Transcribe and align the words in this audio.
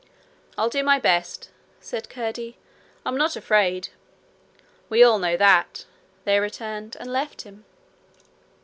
'I'll 0.57 0.69
do 0.69 0.81
my 0.81 0.97
best,' 0.97 1.51
said 1.79 2.09
Curdie. 2.09 2.57
'I'm 3.05 3.17
not 3.17 3.35
afraid.' 3.35 3.89
'We 4.89 5.03
all 5.03 5.19
know 5.19 5.37
that,' 5.37 5.85
they 6.23 6.39
returned, 6.39 6.97
and 6.99 7.13
left 7.13 7.43
him. 7.43 7.65